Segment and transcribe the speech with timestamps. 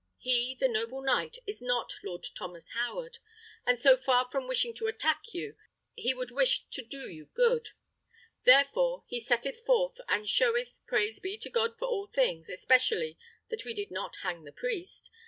[0.17, 3.19] "He, the noble knight, is not Lord Thomas Howard;
[3.67, 5.55] and so far from wishing to attack you,
[5.95, 7.67] he would wish to do you good.
[8.43, 13.19] Therefore he setteth forth and showeth praise be to God for all things, especially
[13.51, 15.11] that we did not hang the priest!